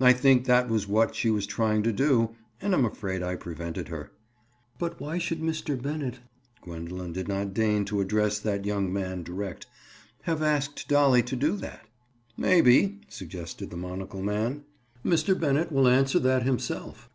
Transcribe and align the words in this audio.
I 0.00 0.12
think 0.12 0.44
that 0.44 0.68
was 0.68 0.86
what 0.86 1.16
she 1.16 1.30
was 1.30 1.48
trying 1.48 1.82
to 1.82 1.92
do 1.92 2.36
and 2.62 2.72
I'm 2.72 2.84
afraid 2.84 3.24
I 3.24 3.34
prevented 3.34 3.88
her." 3.88 4.12
"But 4.78 5.00
why 5.00 5.18
should 5.18 5.40
Mr. 5.42 5.76
Bennett"—Gwendoline 5.82 7.12
did 7.12 7.26
not 7.26 7.52
deign 7.54 7.84
to 7.86 8.00
address 8.00 8.38
that 8.38 8.64
young 8.66 8.92
man 8.92 9.24
direct—"have 9.24 10.42
asked 10.44 10.86
Dolly 10.86 11.24
to 11.24 11.34
do 11.34 11.56
that?" 11.56 11.88
"Maybe," 12.36 13.00
suggested 13.08 13.70
the 13.70 13.76
monocle 13.76 14.22
man, 14.22 14.62
"Mr. 15.04 15.36
Bennett 15.36 15.72
will 15.72 15.88
answer 15.88 16.20
that 16.20 16.44
himself." 16.44 17.10